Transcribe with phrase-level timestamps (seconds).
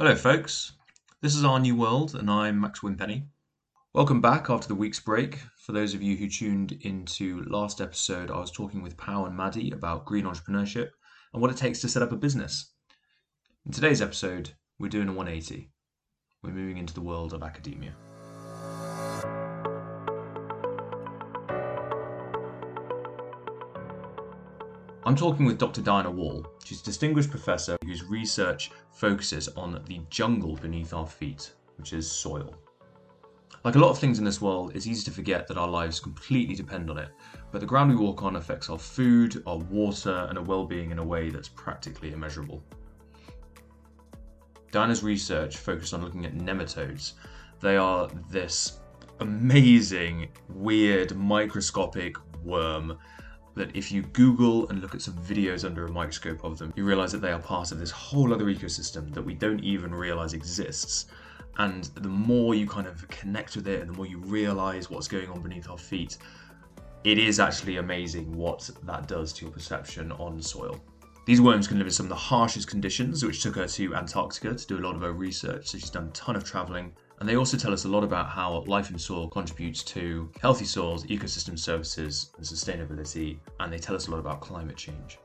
[0.00, 0.74] Hello, folks.
[1.22, 3.24] This is Our New World, and I'm Max Wimpenny.
[3.92, 5.40] Welcome back after the week's break.
[5.56, 9.36] For those of you who tuned into last episode, I was talking with Pao and
[9.36, 10.90] Maddie about green entrepreneurship
[11.32, 12.70] and what it takes to set up a business.
[13.66, 15.68] In today's episode, we're doing a 180.
[16.44, 17.96] We're moving into the world of academia.
[25.08, 25.80] I'm talking with Dr.
[25.80, 26.46] Diana Wall.
[26.62, 32.12] She's a distinguished professor whose research focuses on the jungle beneath our feet, which is
[32.12, 32.54] soil.
[33.64, 35.98] Like a lot of things in this world, it's easy to forget that our lives
[35.98, 37.08] completely depend on it,
[37.50, 40.90] but the ground we walk on affects our food, our water, and our well being
[40.90, 42.62] in a way that's practically immeasurable.
[44.72, 47.14] Diana's research focused on looking at nematodes.
[47.60, 48.80] They are this
[49.20, 52.14] amazing, weird, microscopic
[52.44, 52.98] worm
[53.58, 56.84] that if you Google and look at some videos under a microscope of them, you
[56.84, 60.32] realize that they are part of this whole other ecosystem that we don't even realize
[60.32, 61.06] exists.
[61.58, 65.08] And the more you kind of connect with it and the more you realize what's
[65.08, 66.18] going on beneath our feet,
[67.04, 70.80] it is actually amazing what that does to your perception on soil.
[71.26, 74.54] These worms can live in some of the harshest conditions, which took her to Antarctica
[74.54, 75.66] to do a lot of her research.
[75.68, 78.28] So she's done a ton of traveling and they also tell us a lot about
[78.28, 83.96] how life in soil contributes to healthy soils, ecosystem services, and sustainability, and they tell
[83.96, 85.18] us a lot about climate change.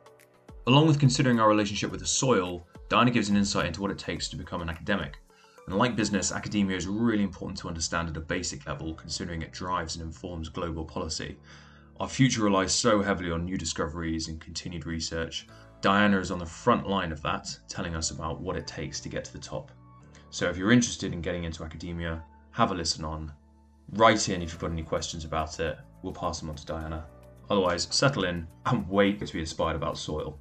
[0.66, 4.00] Along with considering our relationship with the soil, Diana gives an insight into what it
[4.00, 5.19] takes to become an academic.
[5.67, 9.52] And like business, academia is really important to understand at a basic level, considering it
[9.52, 11.38] drives and informs global policy.
[12.00, 15.47] Our future relies so heavily on new discoveries and continued research.
[15.81, 19.09] Diana is on the front line of that, telling us about what it takes to
[19.09, 19.72] get to the top.
[20.34, 23.31] So if you're interested in getting into academia, have a listen on.
[23.92, 25.78] Write in if you've got any questions about it.
[26.02, 27.06] We'll pass them on to Diana.
[27.52, 30.40] Otherwise, settle in and wait to be inspired about soil.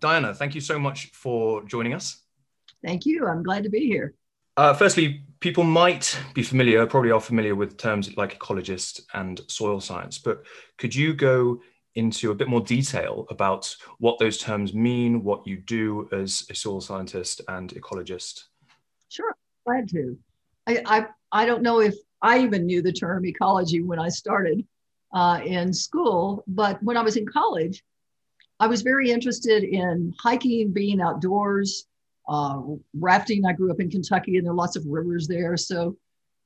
[0.00, 2.22] Diana, thank you so much for joining us.
[2.82, 3.26] Thank you.
[3.26, 4.14] I'm glad to be here.
[4.56, 9.78] Uh, firstly, people might be familiar, probably are familiar with terms like ecologist and soil
[9.78, 10.42] science, but
[10.78, 11.60] could you go
[11.94, 16.54] into a bit more detail about what those terms mean, what you do as a
[16.54, 18.44] soil scientist and ecologist?
[19.08, 19.36] Sure,
[19.66, 20.18] glad to.
[20.66, 24.64] I, I, I don't know if I even knew the term ecology when I started
[25.12, 27.82] uh, in school, but when I was in college,
[28.60, 31.86] I was very interested in hiking, being outdoors,
[32.28, 32.60] uh,
[32.94, 33.44] rafting.
[33.44, 35.56] I grew up in Kentucky and there are lots of rivers there.
[35.56, 35.96] So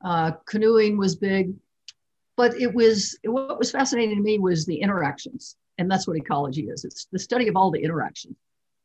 [0.04, 1.54] uh, canoeing was big
[2.36, 6.68] but it was what was fascinating to me was the interactions and that's what ecology
[6.68, 6.84] is.
[6.84, 8.36] It's the study of all the interactions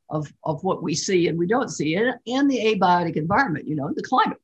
[0.09, 3.75] of, of what we see and we don't see and, and the abiotic environment you
[3.75, 4.39] know the climate.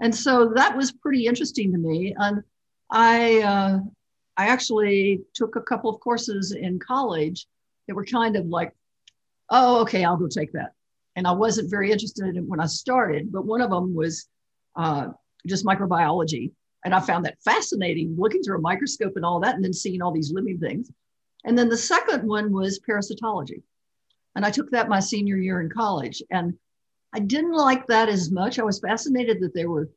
[0.00, 2.42] And so that was pretty interesting to me and
[2.90, 3.78] i uh,
[4.36, 7.46] i actually took a couple of courses in college
[7.88, 8.72] that were kind of like
[9.50, 10.72] oh okay i'll go take that.
[11.16, 14.28] And i wasn't very interested in it when i started but one of them was
[14.76, 15.08] uh,
[15.46, 16.52] just microbiology
[16.84, 20.02] and I found that fascinating looking through a microscope and all that, and then seeing
[20.02, 20.90] all these living things.
[21.44, 23.62] And then the second one was parasitology.
[24.36, 26.22] And I took that my senior year in college.
[26.30, 26.54] And
[27.14, 28.58] I didn't like that as much.
[28.58, 29.88] I was fascinated that there were,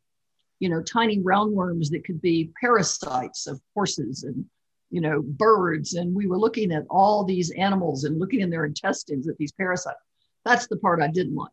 [0.59, 4.45] you know, tiny roundworms that could be parasites of horses and,
[4.91, 5.95] you know, birds.
[5.95, 9.51] And we were looking at all these animals and looking in their intestines at these
[9.53, 9.97] parasites.
[10.45, 11.51] That's the part I didn't like.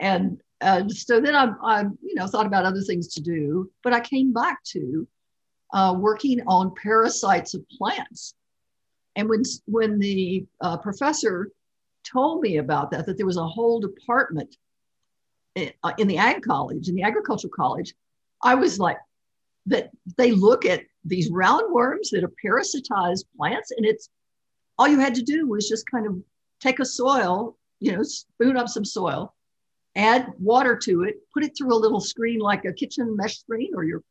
[0.00, 3.92] And and so then I, I, you know, thought about other things to do, but
[3.92, 5.08] I came back to
[5.72, 8.34] uh, working on parasites of plants.
[9.16, 11.50] And when when the uh, professor
[12.04, 14.56] told me about that, that there was a whole department
[15.54, 17.94] in, uh, in the ag college, in the agricultural college,
[18.42, 18.98] I was like,
[19.66, 24.08] that they look at these roundworms that are parasitized plants, and it's
[24.78, 26.20] all you had to do was just kind of
[26.60, 29.34] take a soil, you know, spoon up some soil,
[29.94, 33.72] add water to it, put it through a little screen like a kitchen mesh screen
[33.74, 34.02] or your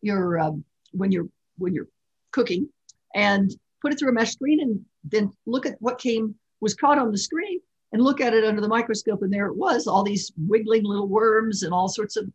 [0.00, 1.28] your um, when you're
[1.58, 1.88] when you're
[2.32, 2.68] cooking,
[3.14, 6.98] and put it through a mesh screen, and then look at what came was caught
[6.98, 7.60] on the screen,
[7.92, 11.08] and look at it under the microscope, and there it was, all these wiggling little
[11.08, 12.30] worms and all sorts of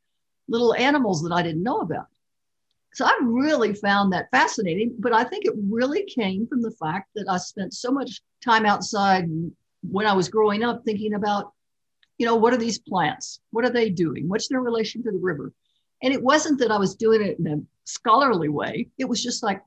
[0.47, 2.07] little animals that I didn't know about.
[2.93, 7.09] So I really found that fascinating, but I think it really came from the fact
[7.15, 9.25] that I spent so much time outside
[9.81, 11.53] when I was growing up thinking about
[12.17, 13.39] you know, what are these plants?
[13.51, 14.27] What are they doing?
[14.27, 15.53] What's their relation to the river?
[16.01, 18.89] And it wasn't that I was doing it in a scholarly way.
[18.97, 19.61] It was just like,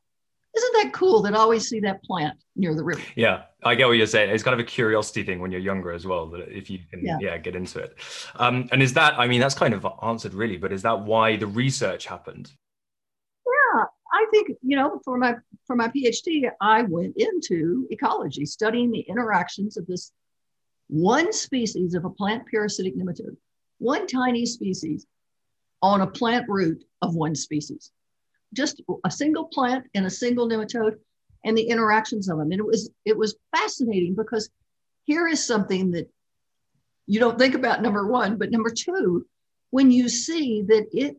[0.56, 3.02] isn't that cool that I always see that plant near the river?
[3.14, 4.30] Yeah, I get what you're saying.
[4.30, 7.04] It's kind of a curiosity thing when you're younger as well, that if you can,
[7.04, 7.96] yeah, yeah get into it.
[8.34, 11.36] Um, and is that, I mean, that's kind of answered really, but is that why
[11.36, 12.50] the research happened?
[13.46, 15.36] Yeah, I think you know for my
[15.66, 20.12] for my PhD, I went into ecology, studying the interactions of this
[20.90, 23.36] one species of a plant parasitic nematode,
[23.78, 25.06] one tiny species
[25.82, 27.92] on a plant root of one species,
[28.52, 30.96] just a single plant and a single nematode,
[31.44, 32.50] and the interactions of them.
[32.50, 34.50] And it was it was fascinating because
[35.04, 36.10] here is something that
[37.06, 39.26] you don't think about number one, but number two,
[39.70, 41.16] when you see that it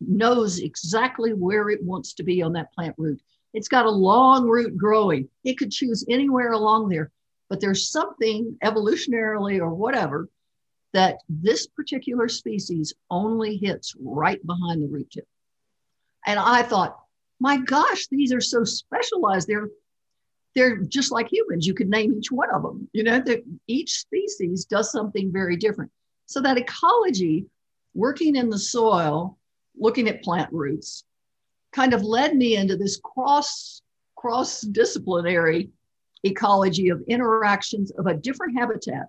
[0.00, 3.20] knows exactly where it wants to be on that plant root.
[3.54, 5.28] It's got a long root growing.
[5.44, 7.10] It could choose anywhere along there,
[7.48, 10.28] but there's something evolutionarily or whatever
[10.92, 15.26] that this particular species only hits right behind the root tip.
[16.26, 16.98] And I thought,
[17.38, 19.46] my gosh, these are so specialized.
[19.46, 19.68] They're
[20.54, 21.66] they're just like humans.
[21.66, 22.88] You could name each one of them.
[22.94, 25.90] You know, that each species does something very different.
[26.24, 27.44] So that ecology,
[27.94, 29.36] working in the soil,
[29.78, 31.04] looking at plant roots
[31.72, 33.82] kind of led me into this cross
[34.16, 35.68] cross disciplinary
[36.26, 39.06] ecology of interactions of a different habitat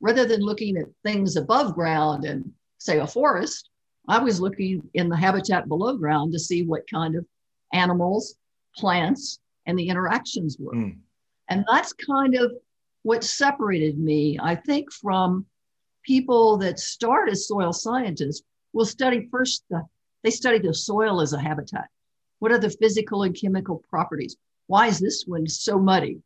[0.00, 3.68] rather than looking at things above ground and say a forest
[4.08, 7.24] i was looking in the habitat below ground to see what kind of
[7.72, 8.36] animals
[8.76, 10.96] plants and the interactions were mm.
[11.48, 12.52] and that's kind of
[13.02, 15.46] what separated me i think from
[16.02, 19.82] people that start as soil scientists will study first the
[20.22, 21.88] they study the soil as a habitat.
[22.38, 24.36] What are the physical and chemical properties?
[24.66, 26.22] Why is this one so muddy?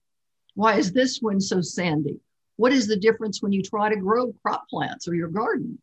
[0.56, 2.18] Why is this one so sandy?
[2.56, 5.78] What is the difference when you try to grow crop plants or your garden?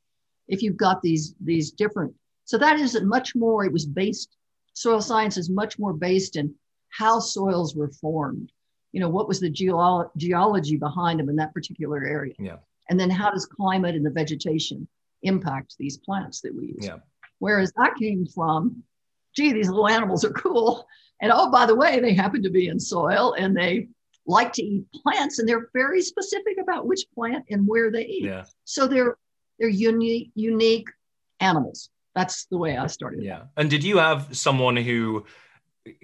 [0.47, 2.13] If you've got these, these different,
[2.45, 4.35] so that is much more, it was based,
[4.73, 6.53] soil science is much more based in
[6.89, 8.51] how soils were formed.
[8.91, 12.33] You know, what was the geolo- geology behind them in that particular area?
[12.39, 12.57] Yeah.
[12.89, 14.87] And then how does climate and the vegetation
[15.21, 16.85] impact these plants that we use?
[16.85, 16.97] Yeah.
[17.37, 18.83] Whereas I came from,
[19.35, 20.87] gee, these little animals are cool.
[21.21, 23.89] And oh, by the way, they happen to be in soil and they
[24.25, 28.25] like to eat plants and they're very specific about which plant and where they eat.
[28.25, 28.45] Yeah.
[28.63, 29.17] So they're
[29.59, 30.89] they're unique unique
[31.39, 31.89] animals.
[32.15, 33.23] That's the way I started.
[33.23, 33.43] Yeah.
[33.57, 35.25] And did you have someone who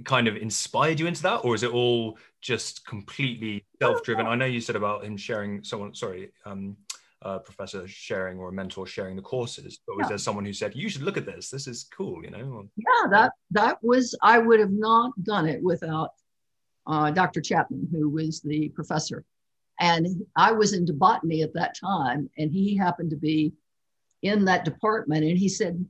[0.03, 4.25] kind of inspired you into that or is it all just completely self-driven?
[4.25, 6.75] I know you said about him sharing someone sorry, um
[7.21, 10.09] a professor sharing or a mentor sharing the courses but was yeah.
[10.09, 13.09] there someone who said you should look at this this is cool you know yeah
[13.09, 16.11] that that was i would have not done it without
[16.89, 19.23] uh, dr chapman who was the professor.
[19.79, 23.53] And i was into botany at that time and he happened to be
[24.21, 25.85] in that department and he said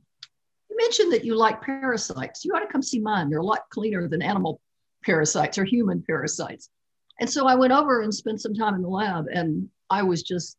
[0.69, 2.45] you mentioned that you like parasites.
[2.45, 3.29] You ought to come see mine.
[3.29, 4.61] They're a lot cleaner than animal
[5.03, 6.69] parasites or human parasites.
[7.19, 10.21] And so i went over and spent some time in the lab and i was
[10.23, 10.57] just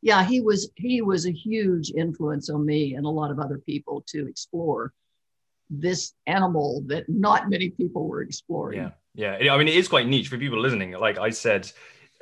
[0.00, 3.58] yeah, he was he was a huge influence on me and a lot of other
[3.58, 4.92] people to explore
[5.70, 8.92] this animal that not many people were exploring.
[9.14, 9.54] Yeah, yeah.
[9.54, 10.92] I mean, it is quite niche for people listening.
[10.92, 11.70] Like I said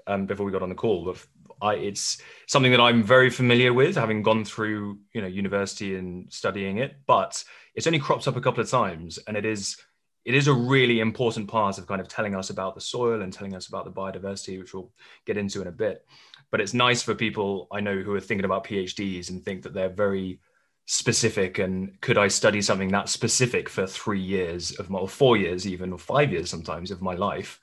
[0.06, 1.14] um, before we got on the call,
[1.60, 6.32] I, it's something that I'm very familiar with, having gone through you know university and
[6.32, 6.96] studying it.
[7.06, 7.42] But
[7.74, 9.76] it's only cropped up a couple of times, and it is
[10.24, 13.32] it is a really important part of kind of telling us about the soil and
[13.32, 14.90] telling us about the biodiversity, which we'll
[15.24, 16.04] get into in a bit
[16.50, 19.74] but it's nice for people I know who are thinking about PhDs and think that
[19.74, 20.40] they're very
[20.86, 25.36] specific and could I study something that specific for three years of my or four
[25.36, 27.60] years even or five years sometimes of my life?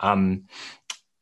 [0.00, 0.44] Um,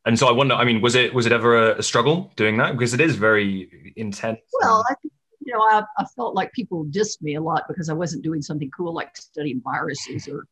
[0.07, 2.57] and so I wonder I mean was it was it ever a, a struggle doing
[2.59, 2.73] that?
[2.73, 7.23] Because it is very intense well I you know I, I felt like people dissed
[7.23, 10.47] me a lot because I wasn't doing something cool like studying viruses or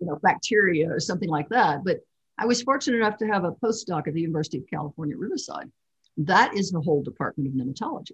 [0.00, 1.84] you know bacteria or something like that.
[1.84, 2.00] But
[2.38, 5.70] I was fortunate enough to have a postdoc at the University of California Riverside.
[6.16, 8.12] That is the whole department of nematology.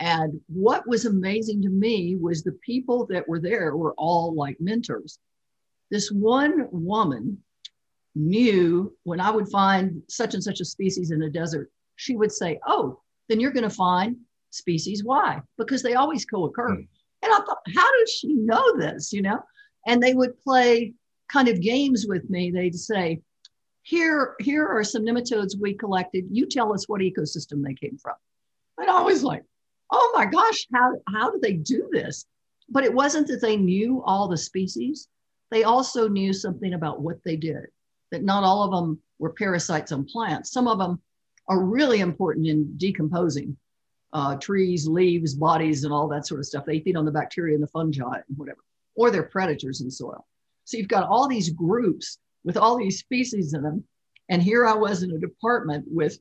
[0.00, 4.60] And what was amazing to me was the people that were there were all like
[4.60, 5.18] mentors.
[5.90, 7.38] This one woman
[8.14, 12.30] knew when I would find such and such a species in a desert, she would
[12.30, 14.16] say, Oh, then you're going to find
[14.50, 16.70] species Y because they always co occur.
[16.70, 16.88] Mm.
[17.22, 19.12] And I thought, How does she know this?
[19.12, 19.40] You know?
[19.86, 20.94] And they would play
[21.28, 22.50] kind of games with me.
[22.50, 23.20] They'd say,
[23.82, 26.26] here, here are some nematodes we collected.
[26.30, 28.16] You tell us what ecosystem they came from.
[28.76, 29.44] And I was like,
[29.90, 32.24] oh my gosh, how, how do they do this?
[32.68, 35.08] But it wasn't that they knew all the species.
[35.50, 37.66] They also knew something about what they did,
[38.10, 40.52] that not all of them were parasites on plants.
[40.52, 41.00] Some of them
[41.48, 43.56] are really important in decomposing
[44.12, 46.64] uh, trees, leaves, bodies, and all that sort of stuff.
[46.66, 48.60] They feed on the bacteria and the fungi and whatever,
[48.94, 50.26] or they're predators in soil.
[50.64, 53.84] So you've got all these groups with all these species in them.
[54.28, 56.18] And here I was in a department with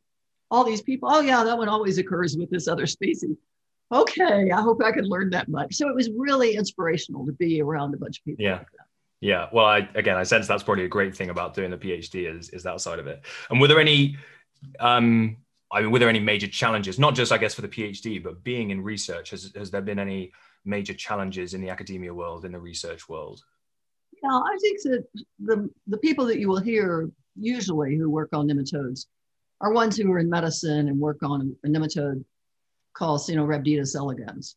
[0.50, 1.10] all these people.
[1.12, 3.36] Oh, yeah, that one always occurs with this other species.
[3.92, 5.76] Okay, I hope I can learn that much.
[5.76, 8.44] So it was really inspirational to be around a bunch of people.
[8.44, 8.58] Yeah.
[8.58, 8.68] Like
[9.22, 12.30] Yeah, well, I, again, I sense that's probably a great thing about doing the PhD
[12.30, 13.24] is is that side of it.
[13.50, 14.18] And were there any,
[14.80, 15.38] um,
[15.72, 17.00] I mean, were there any major challenges?
[17.00, 19.30] Not just, I guess, for the PhD, but being in research.
[19.32, 20.34] Has has there been any
[20.66, 23.42] major challenges in the academia world, in the research world?
[24.22, 25.06] Yeah, I think that
[25.40, 29.06] the the people that you will hear usually who work on nematodes
[29.62, 32.24] are ones who are in medicine and work on a nematode
[32.98, 34.56] called Caenorhabditis elegans.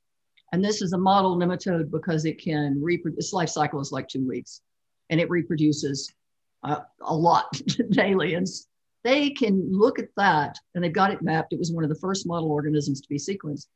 [0.52, 4.08] And this is a model nematode because it can reproduce, its life cycle is like
[4.08, 4.62] two weeks
[5.10, 6.12] and it reproduces
[6.64, 8.34] uh, a lot daily.
[8.34, 8.46] And
[9.04, 11.52] they can look at that and they've got it mapped.
[11.52, 13.66] It was one of the first model organisms to be sequenced.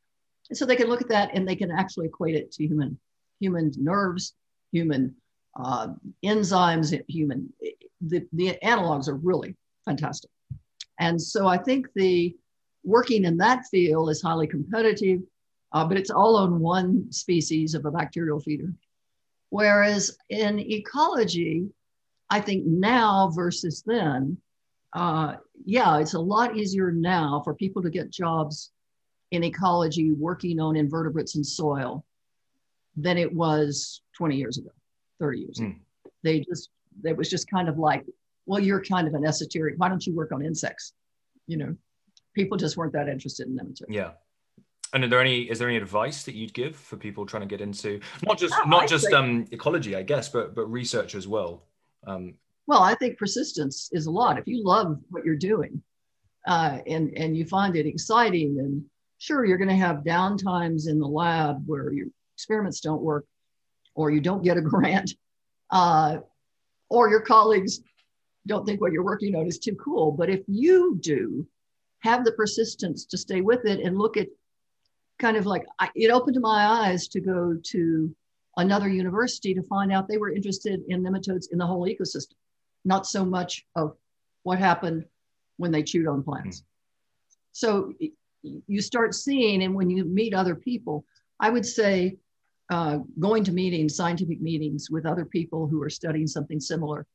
[0.50, 2.99] And so they can look at that and they can actually equate it to human,
[3.40, 4.35] human nerves,
[4.73, 5.14] human
[5.56, 5.88] uh,
[6.25, 7.52] enzymes, human,
[8.00, 10.30] the, the analogs are really fantastic.
[10.99, 12.37] And so I think the
[12.84, 15.20] working in that field is highly competitive
[15.74, 18.72] uh, but it's all on one species of a bacterial feeder.
[19.50, 21.68] Whereas in ecology,
[22.30, 24.38] I think now versus then,
[24.92, 28.70] uh, yeah, it's a lot easier now for people to get jobs
[29.32, 32.04] in ecology working on invertebrates and soil
[32.96, 34.70] than it was 20 years ago,
[35.18, 35.70] 30 years mm.
[35.70, 35.78] ago.
[36.22, 36.70] They just,
[37.02, 38.04] it was just kind of like,
[38.46, 39.74] well, you're kind of an esoteric.
[39.78, 40.92] Why don't you work on insects?
[41.48, 41.76] You know,
[42.34, 43.74] people just weren't that interested in them.
[43.76, 43.86] Too.
[43.88, 44.12] Yeah.
[44.92, 47.48] And are there any is there any advice that you'd give for people trying to
[47.48, 51.14] get into not just not I just think, um, ecology, I guess, but but research
[51.14, 51.64] as well?
[52.06, 52.34] Um,
[52.66, 54.38] well, I think persistence is a lot.
[54.38, 55.82] If you love what you're doing,
[56.46, 58.84] uh, and and you find it exciting, and
[59.18, 63.26] sure, you're going to have down times in the lab where your experiments don't work,
[63.96, 65.12] or you don't get a grant,
[65.70, 66.18] uh,
[66.88, 67.80] or your colleagues
[68.46, 70.12] don't think what you're working on is too cool.
[70.12, 71.46] But if you do,
[72.04, 74.28] have the persistence to stay with it and look at
[75.18, 78.14] kind of like I, it opened my eyes to go to
[78.58, 82.34] another university to find out they were interested in nematodes in the whole ecosystem,
[82.84, 83.96] not so much of
[84.42, 85.06] what happened
[85.56, 86.61] when they chewed on plants.
[86.61, 86.64] Mm.
[87.52, 87.92] So
[88.42, 91.06] you start seeing, and when you meet other people,
[91.40, 92.18] I would say
[92.70, 97.06] uh, going to meetings, scientific meetings with other people who are studying something similar,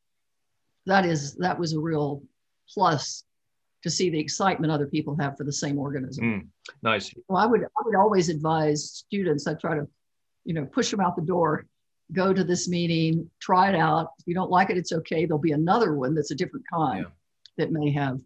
[0.87, 2.23] that is that was a real
[2.73, 3.23] plus
[3.83, 6.25] to see the excitement other people have for the same organism.
[6.25, 6.47] Mm,
[6.83, 7.13] nice.
[7.27, 9.47] Well, I would I would always advise students.
[9.47, 9.87] I try to,
[10.45, 11.65] you know, push them out the door.
[12.11, 14.09] Go to this meeting, try it out.
[14.19, 15.25] If you don't like it, it's okay.
[15.25, 17.11] There'll be another one that's a different kind yeah.
[17.57, 18.19] that may have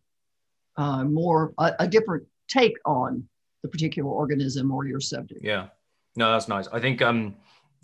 [0.78, 3.28] uh, more a, a different take on
[3.62, 5.44] the particular organism or your subject.
[5.44, 5.68] Yeah,
[6.16, 6.68] no, that's nice.
[6.72, 7.36] I think um,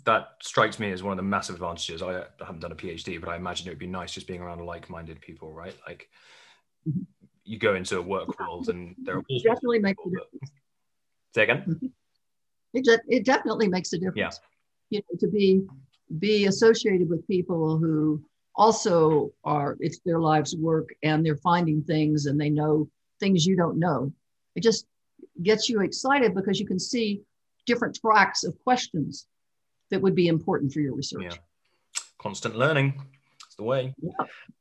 [0.04, 2.02] that strikes me as one of the massive advantages.
[2.02, 4.64] I haven't done a PhD, but I imagine it would be nice just being around
[4.64, 5.74] like-minded people, right?
[5.86, 6.08] Like.
[6.88, 7.02] Mm-hmm
[7.50, 10.52] you go into a work world and there are it definitely makes a difference.
[11.34, 11.64] Say again.
[11.68, 11.86] Mm-hmm.
[12.74, 14.38] It, de- it definitely makes a difference.
[14.90, 14.98] Yeah.
[14.98, 15.66] You know, to be
[16.20, 18.22] be associated with people who
[18.54, 22.88] also are it's their life's work and they're finding things and they know
[23.18, 24.12] things you don't know.
[24.54, 24.86] It just
[25.42, 27.20] gets you excited because you can see
[27.66, 29.26] different tracks of questions
[29.90, 31.24] that would be important for your research.
[31.24, 31.36] Yeah.
[32.18, 33.02] Constant learning.
[33.46, 33.92] It's the way.
[34.00, 34.12] Yeah.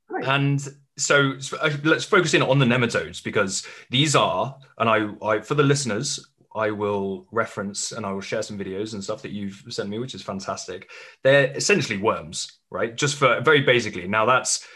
[0.10, 0.25] Right.
[0.25, 0.67] And
[1.00, 5.56] so uh, let's focus in on the nematodes because these are, and I, I, for
[5.56, 9.63] the listeners, I will reference and I will share some videos and stuff that you've
[9.70, 10.89] sent me, which is fantastic.
[11.24, 12.96] They're essentially worms, right?
[12.96, 14.08] Just for very basically.
[14.08, 14.68] Now that's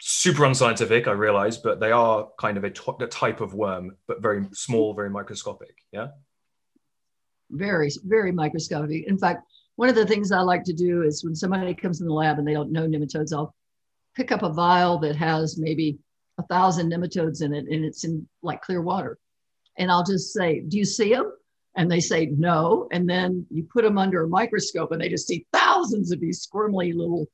[0.00, 3.96] super unscientific, I realize, but they are kind of a, t- a type of worm,
[4.06, 5.76] but very small, very microscopic.
[5.92, 6.08] Yeah.
[7.50, 9.06] Very, very microscopic.
[9.06, 9.46] In fact,
[9.76, 12.38] one of the things I like to do is when somebody comes in the lab
[12.38, 13.54] and they don't know nematodes, I'll
[14.14, 15.98] pick up a vial that has maybe
[16.38, 19.18] a thousand nematodes in it and it's in like clear water.
[19.76, 21.32] And I'll just say, Do you see them?
[21.76, 22.88] And they say, No.
[22.92, 26.46] And then you put them under a microscope and they just see thousands of these
[26.46, 27.26] squirmly little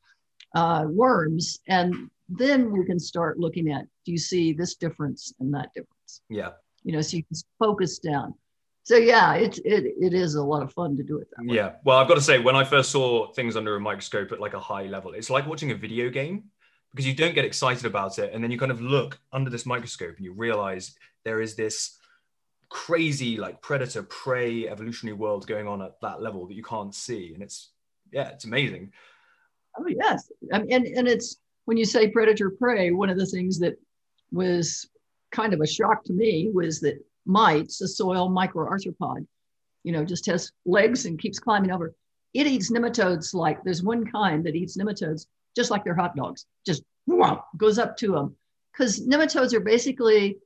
[0.54, 1.58] uh, worms.
[1.66, 6.22] And then we can start looking at do you see this difference and that difference?
[6.28, 6.50] Yeah.
[6.84, 8.34] You know, so you can focus down.
[8.84, 11.56] So yeah, it's it it is a lot of fun to do it that way.
[11.56, 11.72] Yeah.
[11.84, 14.54] Well, I've got to say, when I first saw things under a microscope at like
[14.54, 16.44] a high level, it's like watching a video game
[16.92, 19.66] because you don't get excited about it and then you kind of look under this
[19.66, 21.98] microscope and you realize there is this
[22.68, 27.32] crazy like predator prey evolutionary world going on at that level that you can't see
[27.34, 27.70] and it's
[28.12, 28.92] yeah it's amazing.
[29.78, 30.30] Oh yes.
[30.52, 33.78] I mean, and and it's when you say predator prey one of the things that
[34.32, 34.88] was
[35.30, 39.26] kind of a shock to me was that mites a soil microarthropod
[39.84, 41.94] you know just has legs and keeps climbing over.
[42.34, 45.26] It eats nematodes like there's one kind that eats nematodes
[45.58, 48.36] just like their hot dogs, just whoop, goes up to them.
[48.72, 50.38] Because nematodes are basically,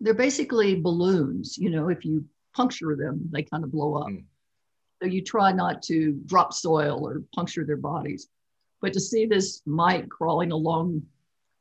[0.00, 1.58] they're basically balloons.
[1.58, 4.06] You know, if you puncture them, they kind of blow up.
[4.06, 4.24] Mm.
[5.02, 8.28] So you try not to drop soil or puncture their bodies.
[8.80, 11.02] but to see this mite crawling along,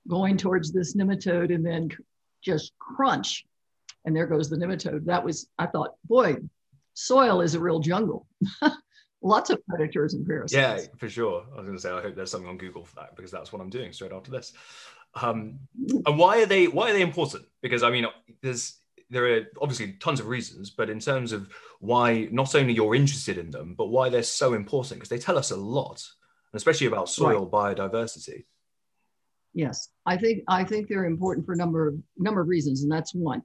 [0.08, 1.90] going towards this nematode and then
[2.42, 3.46] just crunch,
[4.06, 5.04] and there goes the nematode.
[5.06, 6.38] That was, I thought, boy,
[6.94, 8.26] soil is a real jungle.
[9.26, 10.54] Lots of predators and parasites.
[10.54, 11.44] Yeah, for sure.
[11.52, 13.52] I was going to say, I hope there's something on Google for that because that's
[13.52, 14.54] what I'm doing straight after this.
[15.16, 15.58] Um,
[16.06, 17.46] and why are they why are they important?
[17.64, 18.06] Because I mean,
[18.44, 18.78] there's
[19.10, 23.40] there are obviously tons of reasons, but in terms of why not only you're interested
[23.40, 26.08] in them, but why they're so important, because they tell us a lot,
[26.54, 27.78] especially about soil right.
[27.78, 28.46] biodiversity.
[29.56, 32.92] Yes, I think I think they're important for a number of number of reasons, and
[32.92, 33.42] that's one.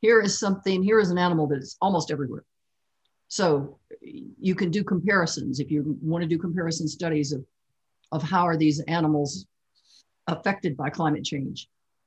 [0.00, 0.82] Here is something.
[0.82, 2.44] Here is an animal that is almost everywhere.
[3.32, 3.78] So
[4.10, 7.42] you can do comparisons if you want to do comparison studies of
[8.16, 9.46] of how are these animals
[10.26, 11.66] affected by climate change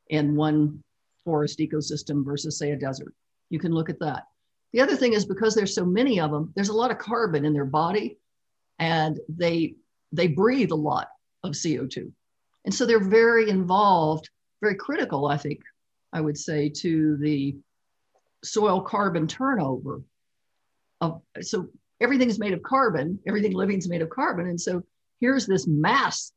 [0.09, 0.83] in one
[1.23, 3.11] forest ecosystem versus, say, a desert.
[3.49, 4.25] You can look at that.
[4.71, 7.43] The other thing is because there's so many of them, there's a lot of carbon
[7.43, 8.19] in their body,
[8.77, 9.73] and they
[10.11, 11.07] they breathe a lot
[11.43, 12.11] of CO2,
[12.65, 14.29] and so they're very involved,
[14.61, 15.61] very critical, I think,
[16.13, 17.55] I would say, to the
[18.43, 20.03] soil carbon turnover.
[21.01, 24.83] Of so everything is made of carbon, everything living is made of carbon, and so
[25.19, 26.31] here's this mass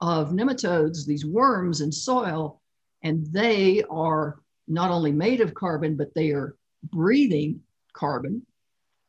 [0.00, 2.60] of nematodes, these worms in soil,
[3.02, 7.60] and they are not only made of carbon, but they are breathing
[7.92, 8.46] carbon.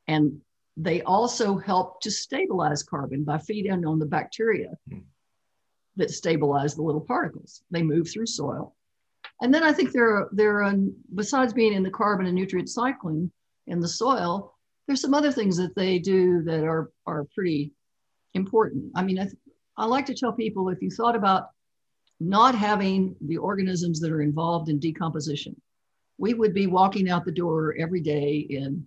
[0.07, 0.41] And
[0.77, 5.03] they also help to stabilize carbon by feeding on the bacteria mm.
[5.97, 7.61] that stabilize the little particles.
[7.69, 8.75] They move through soil.
[9.41, 10.73] And then I think there are, there are,
[11.13, 13.31] besides being in the carbon and nutrient cycling
[13.67, 14.55] in the soil,
[14.89, 17.71] there's some other things that they do that are, are pretty
[18.33, 18.91] important.
[18.95, 19.27] I mean, I,
[19.77, 21.51] I like to tell people if you thought about
[22.19, 25.55] not having the organisms that are involved in decomposition,
[26.17, 28.83] we would be walking out the door every day in,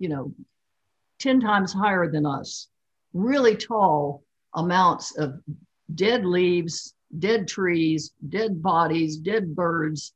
[0.00, 0.34] you know,
[1.20, 2.66] 10 times higher than us,
[3.14, 4.24] really tall
[4.56, 5.40] amounts of
[5.94, 10.14] dead leaves, dead trees, dead bodies, dead birds.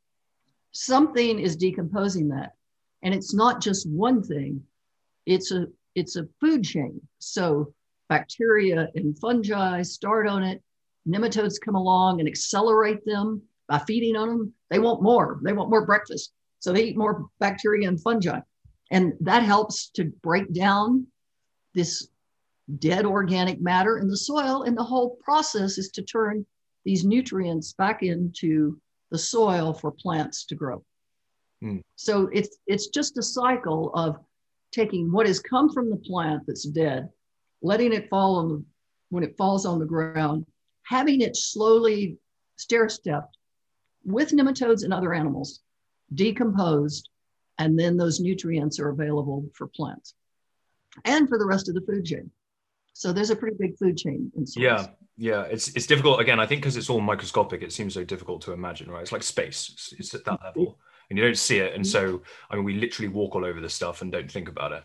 [0.72, 2.56] Something is decomposing that.
[3.04, 4.64] And it's not just one thing,
[5.26, 7.00] it's a it's a food chain.
[7.18, 7.72] So
[8.08, 10.62] bacteria and fungi start on it.
[11.08, 14.54] Nematodes come along and accelerate them by feeding on them.
[14.68, 15.40] They want more.
[15.42, 16.32] They want more breakfast.
[16.58, 18.40] So they eat more bacteria and fungi.
[18.90, 21.06] And that helps to break down
[21.74, 22.08] this
[22.78, 24.64] dead organic matter in the soil.
[24.64, 26.44] And the whole process is to turn
[26.84, 28.80] these nutrients back into
[29.10, 30.84] the soil for plants to grow.
[31.62, 31.82] Mm.
[31.96, 34.16] So it's it's just a cycle of
[34.72, 37.08] taking what has come from the plant that's dead
[37.62, 38.64] letting it fall on the,
[39.10, 40.46] when it falls on the ground,
[40.84, 42.16] having it slowly
[42.56, 43.36] stair stepped
[44.04, 45.60] with nematodes and other animals,
[46.14, 47.08] decomposed,
[47.58, 50.14] and then those nutrients are available for plants
[51.04, 52.30] and for the rest of the food chain.
[52.94, 54.62] So there's a pretty big food chain in soils.
[54.62, 55.42] Yeah, yeah.
[55.42, 56.40] It's it's difficult again.
[56.40, 59.02] I think because it's all microscopic, it seems so difficult to imagine, right?
[59.02, 59.70] It's like space.
[59.72, 60.78] It's, it's at that level,
[61.10, 61.74] and you don't see it.
[61.74, 64.72] And so, I mean, we literally walk all over this stuff and don't think about
[64.72, 64.84] it.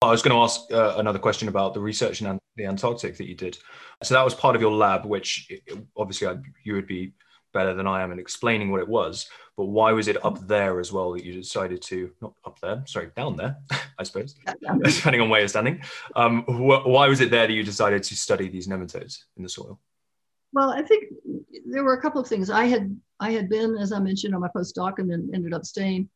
[0.00, 3.28] I was going to ask uh, another question about the research in the Antarctic that
[3.28, 3.58] you did.
[4.02, 5.48] So that was part of your lab, which
[5.96, 7.12] obviously I, you would be
[7.52, 9.28] better than I am in explaining what it was.
[9.56, 12.82] But why was it up there as well that you decided to not up there,
[12.86, 13.58] sorry, down there,
[13.98, 14.34] I suppose,
[14.82, 15.82] depending on where you're standing.
[16.16, 19.48] Um, wh- why was it there that you decided to study these nematodes in the
[19.48, 19.78] soil?
[20.52, 21.04] Well, I think
[21.66, 22.50] there were a couple of things.
[22.50, 25.64] I had I had been, as I mentioned, on my postdoc, and then ended up
[25.64, 26.08] staying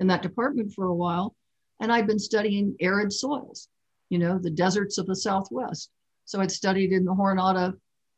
[0.00, 1.34] in that department for a while.
[1.80, 3.68] And I'd been studying arid soils,
[4.08, 5.90] you know, the deserts of the Southwest.
[6.24, 7.74] So I'd studied in the Jornada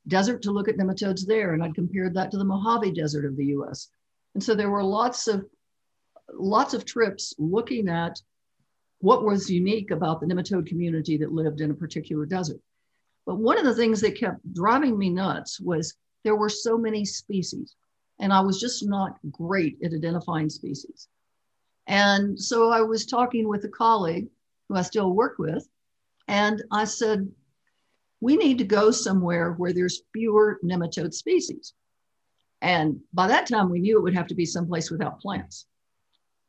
[0.08, 3.36] Desert to look at nematodes there, and I'd compared that to the Mojave Desert of
[3.36, 3.88] the US.
[4.34, 5.44] And so there were lots of
[6.32, 8.20] lots of trips looking at
[9.00, 12.60] what was unique about the nematode community that lived in a particular desert.
[13.26, 17.04] But one of the things that kept driving me nuts was there were so many
[17.04, 17.74] species,
[18.20, 21.08] and I was just not great at identifying species.
[21.88, 24.28] And so I was talking with a colleague
[24.68, 25.68] who I still work with,
[26.28, 27.30] and I said,
[28.20, 31.74] we need to go somewhere where there's fewer nematode species.
[32.62, 35.66] And by that time, we knew it would have to be someplace without plants.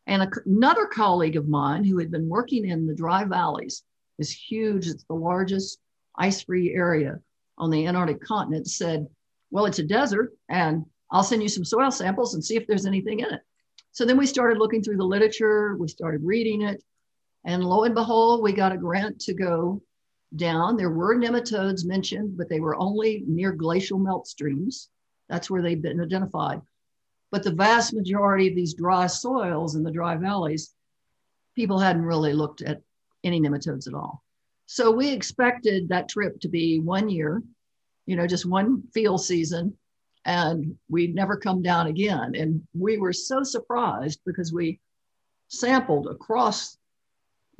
[0.08, 3.84] And another colleague of mine who had been working in the dry valleys,
[4.18, 5.80] is huge, it's the largest
[6.18, 7.20] ice free area
[7.58, 9.08] on the Antarctic continent, said,
[9.52, 12.86] Well, it's a desert, and I'll send you some soil samples and see if there's
[12.86, 13.42] anything in it.
[13.92, 16.84] So then we started looking through the literature, we started reading it,
[17.46, 19.82] and lo and behold, we got a grant to go
[20.36, 20.76] down.
[20.76, 24.90] There were nematodes mentioned, but they were only near glacial melt streams.
[25.30, 26.62] That's where they've been identified.
[27.32, 30.74] But the vast majority of these dry soils in the dry valleys,
[31.56, 32.82] people hadn't really looked at
[33.24, 34.24] any nematodes at all.
[34.68, 37.42] So we expected that trip to be one year.
[38.06, 39.78] you know, just one field season
[40.26, 42.36] and we'd never come down again.
[42.36, 44.80] And we were so surprised because we
[45.50, 46.78] sampled across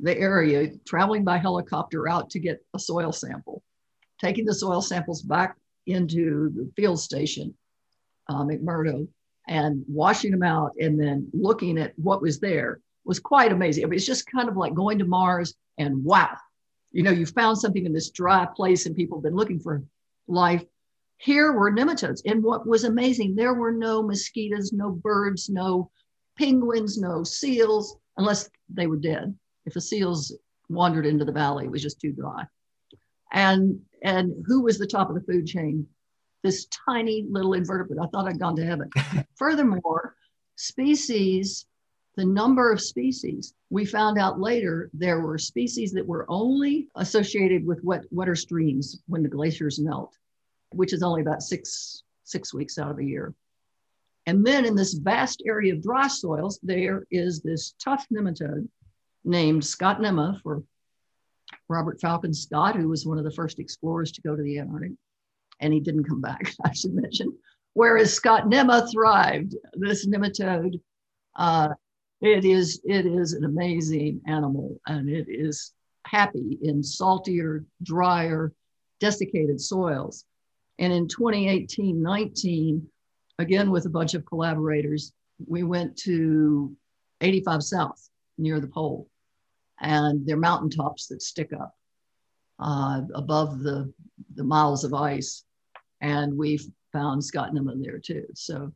[0.00, 3.62] the area, traveling by helicopter out to get a soil sample,
[4.20, 7.54] taking the soil samples back into the field station,
[8.28, 9.08] uh, McMurdo,
[9.48, 13.82] and washing them out and then looking at what was there was quite amazing.
[13.82, 16.36] It was just kind of like going to Mars and wow,
[16.92, 19.82] you know, you found something in this dry place and people have been looking for
[20.26, 20.64] life.
[21.18, 22.22] Here were nematodes.
[22.24, 25.90] And what was amazing, there were no mosquitoes, no birds, no
[26.38, 29.36] penguins, no seals, unless they were dead.
[29.66, 30.34] If the seals
[30.68, 32.44] wandered into the valley, it was just too dry.
[33.32, 35.86] And and who was the top of the food chain?
[36.44, 37.98] This tiny little invertebrate.
[38.00, 38.88] I thought I'd gone to heaven.
[39.36, 40.14] Furthermore,
[40.54, 41.66] species,
[42.18, 47.64] the number of species, we found out later there were species that were only associated
[47.64, 50.16] with wet, wetter streams when the glaciers melt,
[50.70, 53.34] which is only about six, six weeks out of the year.
[54.26, 58.68] And then in this vast area of dry soils, there is this tough nematode
[59.24, 60.64] named Scottnema for
[61.68, 64.92] Robert Falcon Scott, who was one of the first explorers to go to the Antarctic.
[65.60, 67.32] And he didn't come back, I should mention.
[67.74, 70.80] Whereas Scottnema thrived, this nematode,
[71.36, 71.68] uh,
[72.20, 75.72] it is it is an amazing animal, and it is
[76.06, 78.52] happy in saltier, drier,
[79.00, 80.24] desiccated soils.
[80.78, 82.86] And in 2018 19,
[83.38, 85.12] again with a bunch of collaborators,
[85.46, 86.74] we went to
[87.20, 89.08] 85 South near the pole
[89.80, 91.74] and they're mountaintops that stick up
[92.58, 93.92] uh, above the,
[94.34, 95.44] the miles of ice.
[96.00, 96.60] And we
[96.92, 98.26] found Scottnema there too.
[98.34, 98.72] So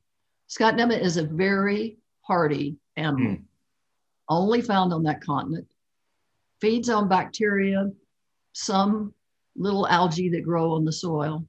[0.48, 3.42] Scottnema is a very hardy animal, mm.
[4.28, 5.66] only found on that continent,
[6.60, 7.90] feeds on bacteria,
[8.52, 9.12] some
[9.56, 11.44] little algae that grow on the soil.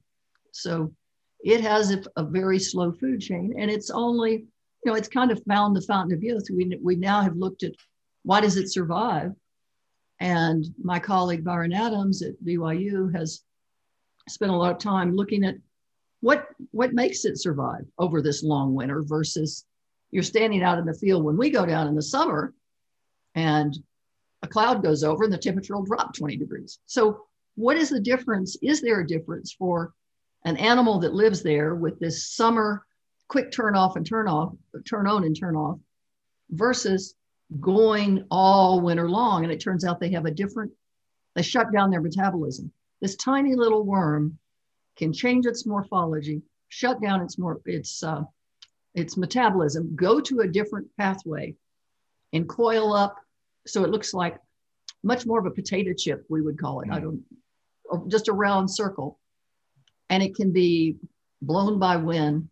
[0.52, 0.92] So
[1.40, 4.46] it has a, a, very slow food chain and it's only, you
[4.84, 6.46] know, it's kind of found the fountain of youth.
[6.50, 7.72] We, we now have looked at
[8.22, 9.32] why does it survive?
[10.20, 13.42] And my colleague Byron Adams at BYU has
[14.28, 15.56] spent a lot of time looking at
[16.20, 19.66] what what makes it survive over this long winter versus
[20.14, 22.54] you're standing out in the field when we go down in the summer
[23.34, 23.76] and
[24.44, 26.78] a cloud goes over and the temperature will drop 20 degrees.
[26.86, 27.24] So
[27.56, 28.56] what is the difference?
[28.62, 29.92] Is there a difference for
[30.44, 32.86] an animal that lives there with this summer
[33.26, 34.52] quick turn off and turn off,
[34.88, 35.80] turn on and turn off
[36.50, 37.16] versus
[37.60, 39.42] going all winter long.
[39.42, 40.70] And it turns out they have a different,
[41.34, 42.70] they shut down their metabolism.
[43.00, 44.38] This tiny little worm
[44.96, 48.22] can change its morphology, shut down its more its uh,
[48.94, 51.54] its metabolism, go to a different pathway,
[52.32, 53.16] and coil up.
[53.66, 54.38] So it looks like
[55.02, 56.84] much more of a potato chip, we would call it.
[56.84, 56.94] Mm-hmm.
[56.94, 57.22] I don't,
[57.84, 59.18] or just a round circle,
[60.10, 60.96] and it can be
[61.42, 62.48] blown by wind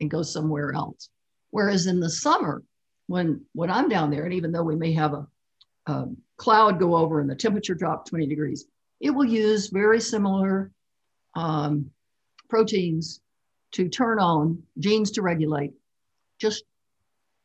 [0.00, 1.08] and go somewhere else.
[1.50, 2.62] Whereas in the summer,
[3.06, 5.26] when when I'm down there, and even though we may have a,
[5.86, 8.66] a cloud go over and the temperature drop 20 degrees,
[9.00, 10.70] it will use very similar
[11.34, 11.90] um,
[12.48, 13.20] proteins
[13.74, 15.72] to turn on genes to regulate
[16.40, 16.64] just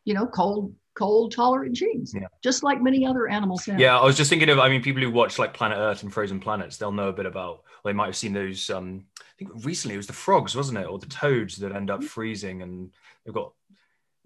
[0.05, 2.27] you know cold cold tolerant genes yeah.
[2.43, 5.01] just like many other animals have yeah i was just thinking of i mean people
[5.01, 8.07] who watch like planet earth and frozen planets they'll know a bit about they might
[8.07, 11.05] have seen those um i think recently it was the frogs wasn't it or the
[11.05, 12.91] toads that end up freezing and
[13.23, 13.53] they've got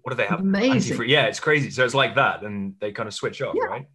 [0.04, 0.40] what do they have?
[0.40, 1.08] Amazing.
[1.08, 1.70] Yeah, it's crazy.
[1.70, 3.64] So it's like that, and they kind of switch off, yeah.
[3.64, 3.86] right?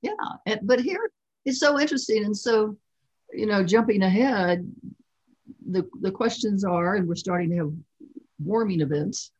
[0.00, 1.10] Yeah, but here
[1.44, 2.78] it's so interesting, and so
[3.30, 4.66] you know, jumping ahead,
[5.68, 7.72] the the questions are, and we're starting to have
[8.42, 9.32] warming events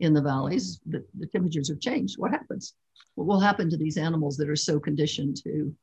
[0.00, 0.80] in the valleys.
[0.86, 2.18] The, the temperatures have changed.
[2.18, 2.74] What happens?
[3.14, 5.74] What will happen to these animals that are so conditioned to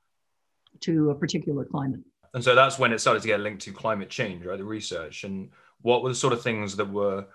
[0.82, 2.02] to a particular climate?
[2.34, 4.58] And so that's when it started to get linked to climate change, right?
[4.58, 5.50] The research and
[5.82, 7.26] what were the sort of things that were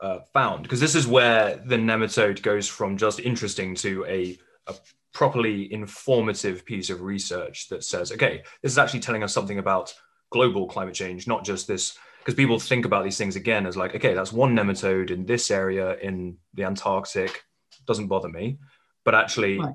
[0.00, 4.38] uh, found because this is where the nematode goes from just interesting to a,
[4.68, 4.74] a
[5.12, 9.92] properly informative piece of research that says okay this is actually telling us something about
[10.30, 12.68] global climate change not just this because people mm.
[12.68, 16.36] think about these things again as like okay that's one nematode in this area in
[16.54, 17.44] the antarctic
[17.86, 18.58] doesn't bother me
[19.04, 19.74] but actually right.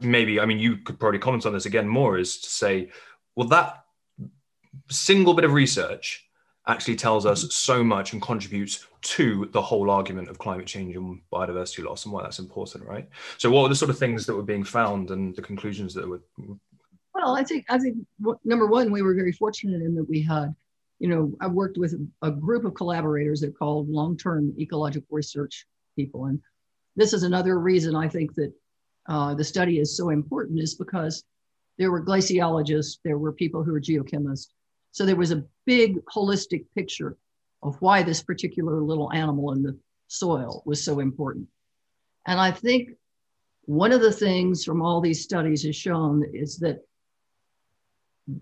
[0.00, 2.90] maybe i mean you could probably comment on this again more is to say
[3.36, 3.84] well that
[4.90, 6.26] single bit of research
[6.66, 7.52] actually tells us mm.
[7.52, 12.12] so much and contributes to the whole argument of climate change and biodiversity loss and
[12.12, 13.08] why that's important, right?
[13.38, 16.08] So, what were the sort of things that were being found and the conclusions that
[16.08, 16.20] were?
[17.22, 17.98] Well, I think I think
[18.44, 20.54] number one, we were very fortunate in that we had,
[21.00, 26.26] you know, I worked with a group of collaborators that called long-term ecological research people,
[26.26, 26.40] and
[26.96, 28.52] this is another reason I think that
[29.06, 31.22] uh, the study is so important is because
[31.76, 34.48] there were glaciologists, there were people who were geochemists,
[34.92, 37.18] So there was a big holistic picture
[37.62, 39.78] of why this particular little animal in the
[40.08, 41.48] soil was so important.
[42.26, 42.92] And I think
[43.66, 46.80] one of the things from all these studies has shown is that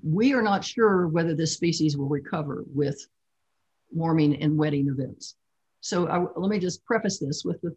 [0.03, 3.07] we are not sure whether this species will recover with
[3.91, 5.37] warming and wetting events.
[5.81, 7.75] So I, let me just preface this with the,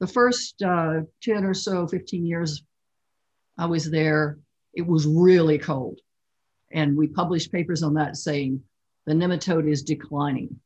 [0.00, 2.62] the first uh, 10 or so, 15 years
[3.56, 4.38] I was there,
[4.74, 6.00] it was really cold.
[6.72, 8.62] And we published papers on that saying
[9.06, 10.60] the nematode is declining.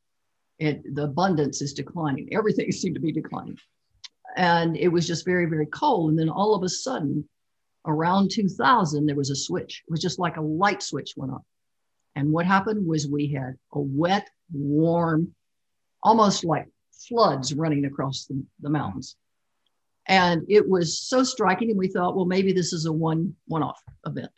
[0.59, 2.31] It, the abundance is declining.
[2.33, 3.59] Everything seemed to be declining.
[4.37, 6.11] And it was just very, very cold.
[6.11, 7.29] And then all of a sudden,
[7.87, 9.83] around 2000, there was a switch.
[9.87, 11.43] It was just like a light switch went on.
[12.15, 15.35] And what happened was we had a wet, warm,
[16.03, 19.17] almost like floods running across the, the mountains.
[20.07, 23.81] And it was so striking, and we thought, well, maybe this is a one one-off
[24.07, 24.33] event.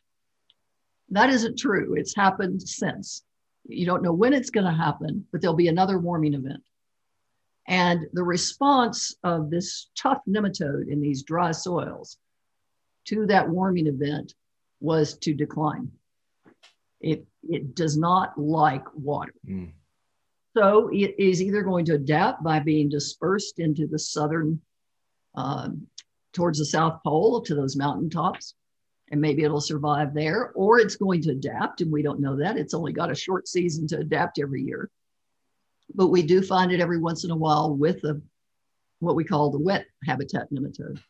[1.10, 1.94] That isn't true.
[1.94, 3.22] It's happened since.
[3.66, 6.62] You don't know when it's going to happen, but there'll be another warming event.
[7.68, 12.18] And the response of this tough nematode in these dry soils
[13.06, 14.34] to that warming event
[14.80, 15.90] was to decline.
[17.00, 19.34] It, it does not like water.
[19.48, 19.72] Mm.
[20.56, 24.60] So it is either going to adapt by being dispersed into the southern
[25.34, 25.86] um,
[26.32, 28.54] towards the South Pole to those mountaintops,
[29.10, 32.56] and maybe it'll survive there, or it's going to adapt, and we don't know that.
[32.56, 34.90] It's only got a short season to adapt every year.
[35.94, 38.20] But we do find it every once in a while with a,
[39.00, 41.00] what we call the wet habitat nematode.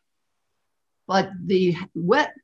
[1.11, 2.35] But the wet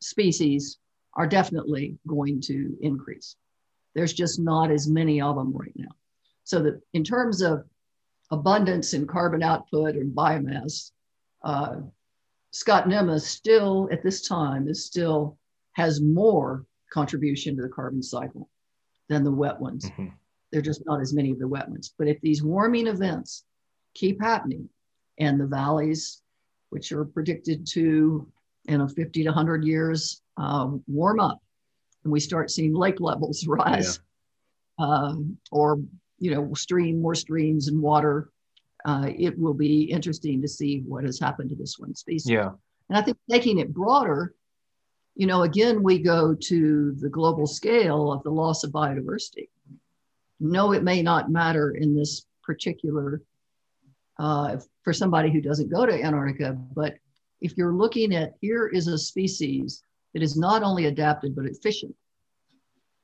[0.00, 0.78] species
[1.12, 3.36] are definitely going to increase.
[3.94, 5.94] There's just not as many of them right now.
[6.44, 7.64] So that in terms of
[8.30, 10.92] abundance in carbon output and biomass,
[11.44, 11.76] uh,
[12.54, 15.36] Scottnema still at this time is still
[15.72, 18.48] has more contribution to the carbon cycle
[19.10, 19.90] than the wet ones.
[19.90, 20.06] Mm-hmm.
[20.52, 21.92] They're just not as many of the wet ones.
[21.98, 23.44] But if these warming events
[23.92, 24.70] keep happening
[25.18, 26.22] and the valleys,
[26.70, 28.26] which are predicted to,
[28.66, 31.40] in a 50 to 100 years, uh, warm up
[32.04, 34.00] and we start seeing lake levels rise
[34.78, 34.86] yeah.
[34.86, 35.80] um, or,
[36.18, 38.30] you know, stream more streams and water
[38.86, 42.30] uh, it will be interesting to see what has happened to this one species.
[42.30, 42.50] Yeah.
[42.88, 44.32] And I think taking it broader,
[45.16, 49.48] you know, again, we go to the global scale of the loss of biodiversity.
[50.38, 53.22] No, it may not matter in this particular,
[54.18, 56.94] uh, for somebody who doesn't go to Antarctica, but
[57.40, 59.82] if you're looking at here is a species
[60.14, 61.94] that is not only adapted, but efficient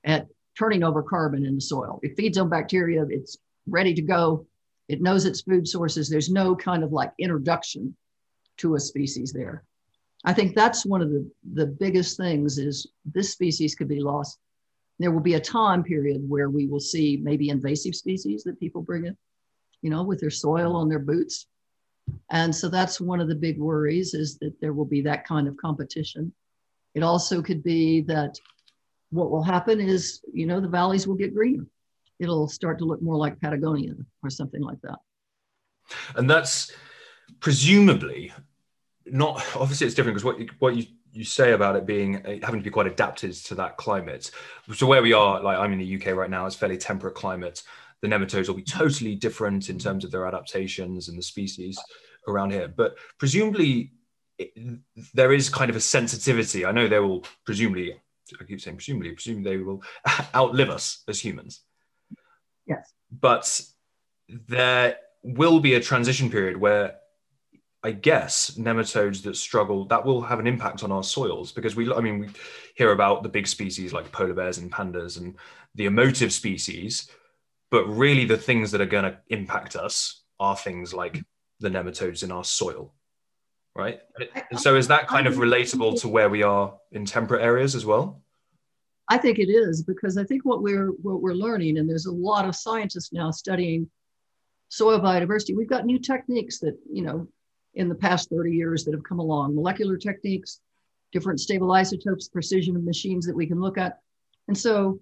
[0.05, 0.27] at
[0.59, 2.01] turning over carbon in the soil.
[2.03, 4.47] It feeds on bacteria, it's ready to go.
[4.89, 6.09] It knows its food sources.
[6.09, 7.97] There's no kind of like introduction
[8.59, 9.65] to a species there.
[10.25, 14.39] I think that's one of the, the biggest things is this species could be lost.
[14.99, 18.83] There will be a time period where we will see maybe invasive species that people
[18.83, 19.17] bring in,
[19.83, 21.47] you know, with their soil on their boots.
[22.31, 25.47] And so that's one of the big worries is that there will be that kind
[25.47, 26.33] of competition.
[26.95, 28.39] It also could be that
[29.11, 31.67] what will happen is, you know, the valleys will get greener
[32.23, 34.99] it'll start to look more like Patagonia or something like that.
[36.15, 36.73] And that's
[37.41, 38.33] presumably
[39.05, 42.39] not obviously it's different because what you, what you you say about it being uh,
[42.43, 44.31] having to be quite adapted to that climate.
[44.73, 47.63] So where we are, like I'm in the UK right now, it's fairly temperate climate.
[48.03, 51.79] The nematodes will be totally different in terms of their adaptations and the species
[52.29, 52.69] around here.
[52.69, 53.93] But presumably,
[54.39, 54.53] it,
[55.15, 56.67] there is kind of a sensitivity.
[56.67, 57.95] I know they will presumably,
[58.41, 59.83] I keep saying presumably, presumably they will
[60.35, 61.61] outlive us as humans.
[62.67, 62.93] Yes.
[63.11, 63.61] But
[64.29, 66.97] there will be a transition period where
[67.85, 71.93] I guess nematodes that struggle that will have an impact on our soils because we
[71.93, 72.29] I mean we
[72.77, 75.35] hear about the big species like polar bears and pandas and
[75.75, 77.11] the emotive species
[77.73, 81.25] but really the things that are going to impact us are things like
[81.59, 82.95] the nematodes in our soil
[83.75, 84.01] right?
[84.51, 87.87] And so is that kind of relatable to where we are in temperate areas as
[87.87, 88.23] well?
[89.09, 92.13] I think it is because I think what we're what we're learning, and there's a
[92.13, 93.91] lot of scientists now studying
[94.69, 95.57] soil biodiversity.
[95.57, 97.27] We've got new techniques that you know
[97.75, 100.61] in the past 30 years that have come along, molecular techniques,
[101.11, 103.99] different stable isotopes, precision machines that we can look at,
[104.49, 105.01] and so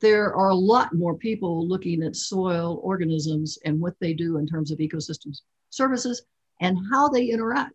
[0.00, 4.46] there are a lot more people looking at soil organisms and what they do in
[4.46, 6.22] terms of ecosystems services
[6.60, 7.74] and how they interact.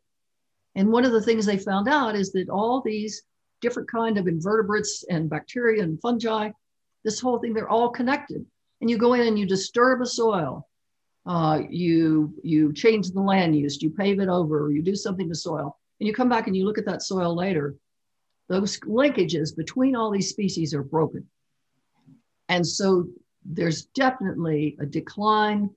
[0.75, 3.23] And one of the things they found out is that all these
[3.61, 6.51] different kind of invertebrates and bacteria and fungi.
[7.03, 8.45] This whole thing, they're all connected.
[8.81, 10.67] And you go in and you disturb a soil.
[11.25, 15.33] Uh, you you change the land use, you pave it over, you do something to
[15.33, 17.73] soil, and you come back and you look at that soil later.
[18.47, 21.27] Those linkages between all these species are broken.
[22.49, 23.07] And so
[23.43, 25.69] there's definitely a decline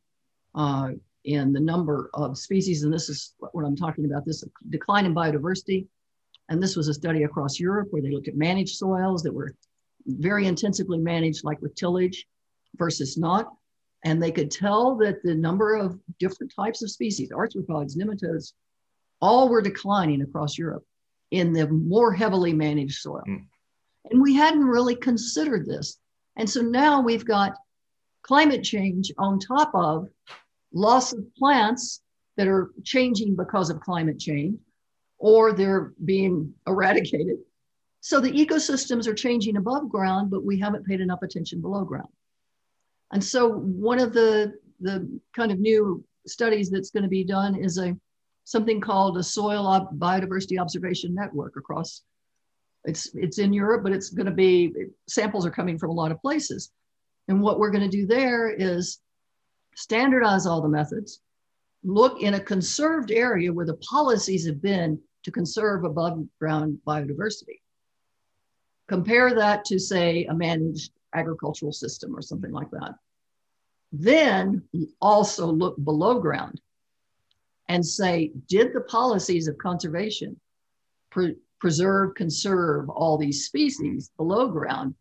[0.55, 0.91] uh,
[1.25, 2.83] in the number of species.
[2.83, 5.87] And this is what I'm talking about this decline in biodiversity.
[6.49, 9.55] And this was a study across Europe where they looked at managed soils that were
[10.07, 12.27] very intensively managed, like with tillage
[12.77, 13.49] versus not.
[14.05, 18.53] And they could tell that the number of different types of species, arthropods, nematodes,
[19.21, 20.85] all were declining across Europe
[21.31, 23.25] in the more heavily managed soil.
[23.29, 23.45] Mm.
[24.11, 25.99] And we hadn't really considered this.
[26.39, 27.55] And so now we've got
[28.23, 30.09] climate change on top of
[30.73, 32.01] loss of plants
[32.37, 34.59] that are changing because of climate change
[35.19, 37.39] or they're being eradicated.
[38.01, 42.09] So the ecosystems are changing above ground, but we haven't paid enough attention below ground.
[43.13, 47.57] And so one of the, the kind of new studies that's going to be done
[47.57, 47.97] is a
[48.45, 52.03] something called a soil biodiversity observation network across
[52.89, 54.73] it's it's in Europe, but it's going to be
[55.07, 56.71] samples are coming from a lot of places.
[57.29, 59.01] And what we're going to do there is
[59.77, 61.21] standardize all the methods,
[61.85, 67.61] look in a conserved area where the policies have been to conserve above ground biodiversity.
[68.89, 72.95] Compare that to, say, a managed agricultural system or something like that.
[73.93, 74.63] Then
[75.01, 76.61] also look below ground
[77.69, 80.41] and say, did the policies of conservation
[81.61, 84.95] preserve, conserve all these species below ground?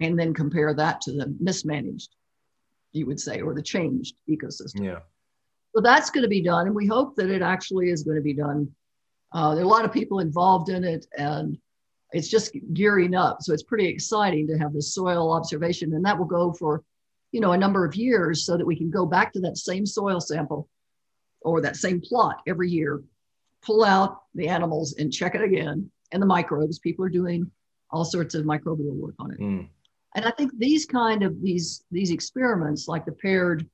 [0.00, 2.14] And then compare that to the mismanaged,
[2.92, 4.84] you would say, or the changed ecosystem.
[4.84, 5.00] Yeah.
[5.74, 6.66] So that's going to be done.
[6.66, 8.72] And we hope that it actually is going to be done.
[9.32, 11.58] Uh, there are a lot of people involved in it, and
[12.12, 13.42] it's just gearing up.
[13.42, 16.84] So it's pretty exciting to have this soil observation, and that will go for,
[17.32, 19.84] you know, a number of years, so that we can go back to that same
[19.84, 20.68] soil sample
[21.42, 23.02] or that same plot every year,
[23.62, 26.78] pull out the animals and check it again, and the microbes.
[26.78, 27.50] People are doing
[27.90, 29.40] all sorts of microbial work on it.
[29.40, 29.68] Mm.
[30.14, 33.68] And I think these kind of these these experiments, like the paired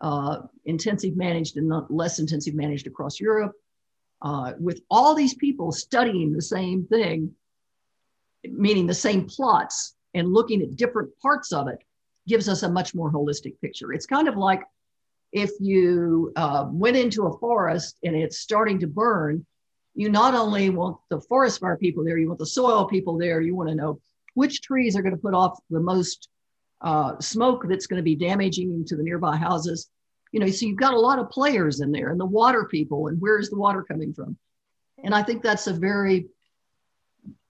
[0.00, 3.52] uh, intensive managed and not less intensive managed across Europe,
[4.22, 7.34] uh, with all these people studying the same thing,
[8.44, 11.78] meaning the same plots and looking at different parts of it,
[12.26, 13.92] gives us a much more holistic picture.
[13.92, 14.62] It's kind of like
[15.32, 19.46] if you uh, went into a forest and it's starting to burn,
[19.94, 23.40] you not only want the forest fire people there, you want the soil people there,
[23.40, 24.00] you want to know
[24.34, 26.28] which trees are going to put off the most
[26.80, 29.90] uh, smoke that's going to be damaging to the nearby houses.
[30.32, 33.08] You know, so you've got a lot of players in there and the water people
[33.08, 34.36] and where is the water coming from?
[35.02, 36.26] And I think that's a very,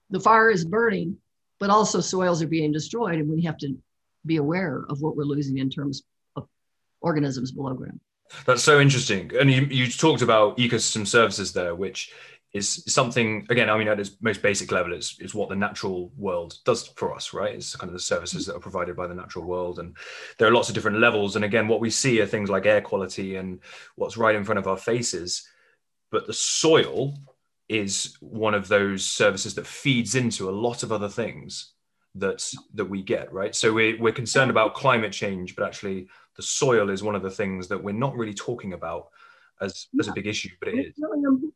[0.09, 1.17] the fire is burning,
[1.59, 3.77] but also soils are being destroyed and we have to
[4.25, 6.03] be aware of what we're losing in terms
[7.01, 7.99] organisms below ground.
[8.45, 9.31] That's so interesting.
[9.37, 12.13] And you, you talked about ecosystem services there, which
[12.53, 16.11] is something, again, I mean, at its most basic level, it's, is what the natural
[16.17, 17.55] world does for us, right?
[17.55, 19.79] It's kind of the services that are provided by the natural world.
[19.79, 19.95] And
[20.37, 21.35] there are lots of different levels.
[21.35, 23.59] And again, what we see are things like air quality and
[23.95, 25.47] what's right in front of our faces.
[26.09, 27.17] But the soil
[27.69, 31.71] is one of those services that feeds into a lot of other things
[32.15, 36.43] that that we get right so we're, we're concerned about climate change but actually the
[36.43, 39.09] soil is one of the things that we're not really talking about
[39.59, 41.03] as, as a big issue, but it it's is.
[41.03, 41.51] Really,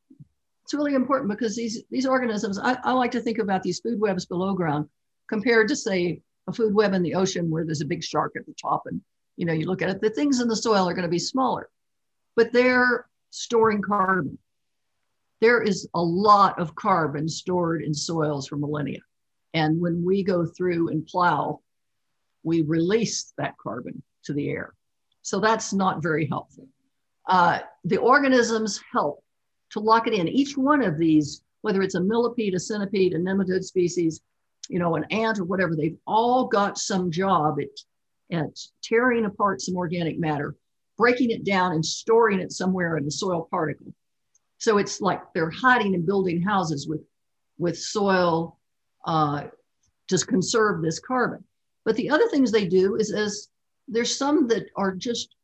[0.63, 3.99] it's really important because these, these organisms, I, I like to think about these food
[3.99, 4.89] webs below ground
[5.27, 8.45] compared to say a food web in the ocean where there's a big shark at
[8.45, 9.01] the top and
[9.37, 11.19] you know you look at it the things in the soil are going to be
[11.19, 11.69] smaller
[12.35, 14.37] but they're storing carbon.
[15.41, 18.99] There is a lot of carbon stored in soils for millennia
[19.53, 21.61] and when we go through and plow
[22.43, 24.73] we release that carbon to the air.
[25.21, 26.67] So that's not very helpful.
[27.27, 29.23] Uh, the organisms help
[29.71, 30.27] to lock it in.
[30.27, 34.21] Each one of these, whether it's a millipede, a centipede, a nematode species,
[34.69, 39.61] you know, an ant or whatever, they've all got some job at, at tearing apart
[39.61, 40.55] some organic matter,
[40.97, 43.93] breaking it down and storing it somewhere in a soil particle.
[44.57, 47.01] So it's like they're hiding and building houses with,
[47.57, 48.59] with soil
[49.05, 49.45] uh,
[50.07, 51.43] to conserve this carbon.
[51.83, 53.49] But the other things they do is as
[53.87, 55.35] there's some that are just,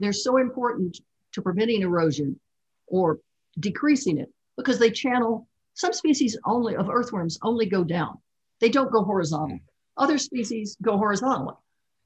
[0.00, 0.98] they're so important
[1.32, 2.38] to preventing erosion
[2.86, 3.20] or
[3.58, 8.18] decreasing it because they channel, some species only of earthworms only go down.
[8.60, 9.56] They don't go horizontal.
[9.56, 9.62] Mm.
[9.96, 11.54] Other species go horizontally.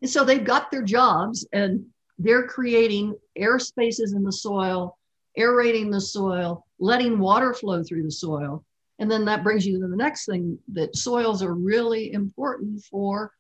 [0.03, 1.87] And so they've got their jobs and
[2.19, 4.99] they're creating air spaces in the soil,
[5.37, 8.65] aerating the soil, letting water flow through the soil.
[8.99, 13.33] And then that brings you to the next thing that soils are really important for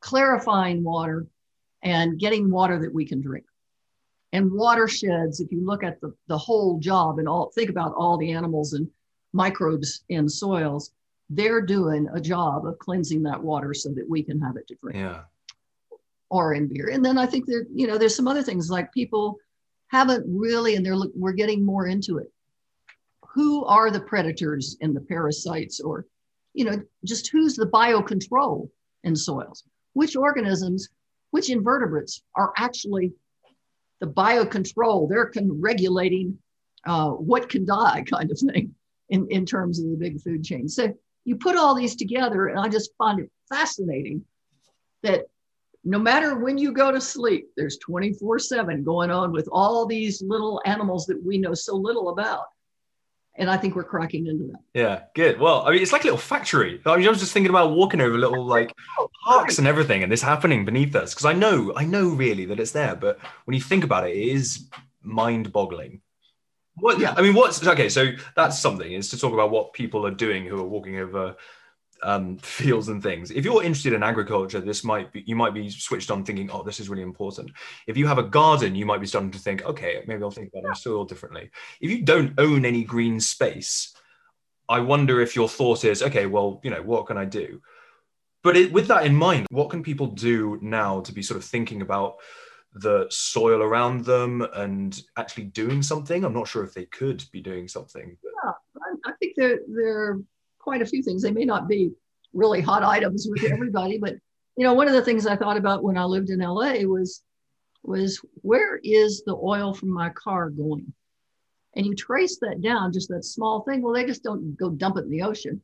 [0.00, 1.26] clarifying water
[1.84, 3.44] and getting water that we can drink.
[4.32, 8.18] And watersheds, if you look at the, the whole job and all, think about all
[8.18, 8.88] the animals and
[9.32, 10.90] microbes in soils,
[11.30, 14.74] they're doing a job of cleansing that water so that we can have it to
[14.74, 14.98] drink.
[14.98, 15.20] Yeah.
[16.30, 16.90] Or in beer.
[16.92, 19.38] And then I think there, you know, there's some other things like people
[19.88, 22.32] haven't really, and they're we're getting more into it.
[23.34, 26.06] Who are the predators and the parasites, or,
[26.54, 28.68] you know, just who's the biocontrol
[29.04, 29.64] in soils?
[29.92, 30.88] Which organisms,
[31.34, 33.12] which invertebrates are actually
[34.00, 35.08] the biocontrol?
[35.08, 36.38] They're con- regulating
[36.86, 38.72] uh, what can die, kind of thing,
[39.08, 40.68] in, in terms of the big food chain.
[40.68, 44.24] So you put all these together, and I just find it fascinating
[45.02, 45.24] that
[45.82, 50.22] no matter when you go to sleep, there's 24 7 going on with all these
[50.22, 52.44] little animals that we know so little about.
[53.36, 54.60] And I think we're cracking into that.
[54.74, 55.40] Yeah, good.
[55.40, 56.80] Well, I mean, it's like a little factory.
[56.86, 60.02] I mean, I was just thinking about walking over little like oh, parks and everything,
[60.02, 61.14] and this happening beneath us.
[61.14, 64.16] Because I know, I know really that it's there, but when you think about it,
[64.16, 64.68] it is
[65.02, 66.00] mind-boggling.
[66.76, 66.98] What?
[66.98, 67.14] Yeah.
[67.16, 67.88] I mean, what's okay?
[67.88, 71.36] So that's something is to talk about what people are doing who are walking over
[72.04, 73.30] um, fields and things.
[73.30, 76.62] If you're interested in agriculture, this might be you might be switched on thinking, oh,
[76.62, 77.50] this is really important.
[77.86, 80.50] If you have a garden, you might be starting to think, okay, maybe I'll think
[80.52, 81.50] about my soil differently.
[81.80, 83.94] If you don't own any green space,
[84.68, 87.60] I wonder if your thought is, okay, well, you know, what can I do?
[88.42, 91.44] But it, with that in mind, what can people do now to be sort of
[91.44, 92.16] thinking about
[92.74, 96.24] the soil around them and actually doing something.
[96.24, 98.16] I'm not sure if they could be doing something.
[98.22, 98.32] But...
[98.44, 100.20] Yeah, I think there are
[100.64, 101.22] quite a few things.
[101.22, 101.92] They may not be
[102.32, 104.14] really hot items with everybody, but
[104.56, 107.22] you know, one of the things I thought about when I lived in LA was
[107.82, 110.92] was where is the oil from my car going?
[111.76, 113.82] And you trace that down, just that small thing.
[113.82, 115.60] Well, they just don't go dump it in the ocean.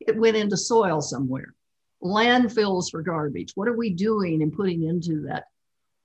[0.00, 1.54] It went into soil somewhere.
[2.02, 3.52] Landfills for garbage.
[3.54, 5.44] What are we doing and putting into that?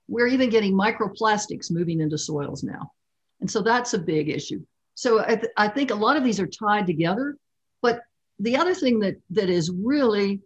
[0.08, 2.92] We're even getting microplastics moving into soils now.
[3.40, 4.64] And so that's a big issue.
[4.94, 7.36] So I, th- I think a lot of these are tied together.
[7.82, 8.02] But
[8.38, 10.40] the other thing that, that is really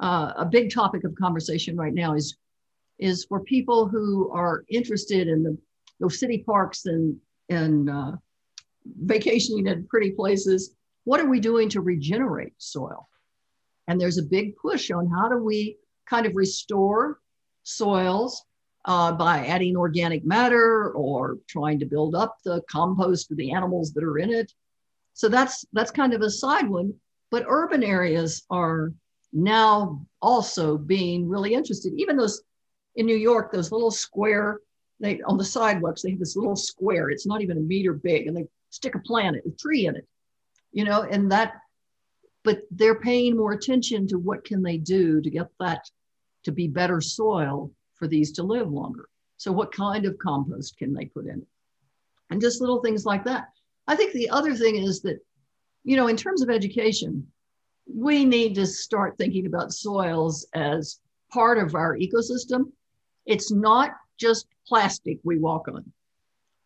[0.00, 2.36] uh, a big topic of conversation right now is,
[2.98, 5.56] is for people who are interested in the,
[6.00, 7.16] those city parks and,
[7.48, 8.12] and uh,
[9.04, 10.74] vacationing in pretty places,
[11.04, 13.08] what are we doing to regenerate soil?
[13.88, 17.18] And there's a big push on how do we kind of restore
[17.64, 18.44] soils
[18.84, 23.92] uh, by adding organic matter or trying to build up the compost for the animals
[23.92, 24.52] that are in it.
[25.14, 26.94] So that's that's kind of a side one.
[27.32, 28.92] But urban areas are
[29.32, 31.94] now also being really interested.
[31.96, 32.42] Even those
[32.94, 34.60] in New York, those little square
[35.02, 37.10] they on the sidewalks, they have this little square.
[37.10, 40.06] It's not even a meter big, and they stick a plant, a tree in it,
[40.72, 41.54] you know, and that.
[42.44, 45.88] But they're paying more attention to what can they do to get that
[46.44, 49.08] to be better soil for these to live longer.
[49.36, 51.44] So, what kind of compost can they put in?
[52.30, 53.48] And just little things like that.
[53.88, 55.18] I think the other thing is that,
[55.84, 57.26] you know, in terms of education,
[57.92, 61.00] we need to start thinking about soils as
[61.32, 62.70] part of our ecosystem.
[63.26, 65.84] It's not just plastic we walk on.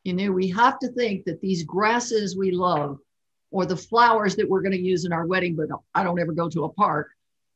[0.05, 2.99] You know, we have to think that these grasses we love
[3.51, 6.33] or the flowers that we're going to use in our wedding, but I don't ever
[6.33, 7.11] go to a park,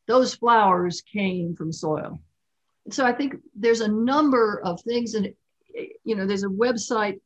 [0.07, 2.19] those flowers came from soil
[2.89, 5.33] so I think there's a number of things, and
[6.05, 7.21] you know, there's a website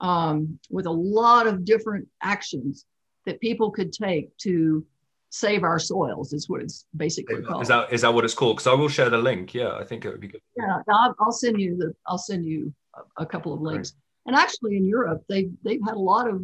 [0.00, 2.84] um, with a lot of different actions
[3.28, 4.84] that people could take to
[5.30, 6.32] save our soils.
[6.32, 7.62] Is what it's basically called.
[7.62, 8.56] Is that is that what it's called?
[8.56, 9.54] Because I will share the link.
[9.54, 10.40] Yeah, I think it would be good.
[10.56, 13.92] Yeah, I'll, I'll send you the I'll send you a, a couple of links.
[13.94, 14.32] Right.
[14.32, 16.42] And actually, in Europe, they they've had a lot of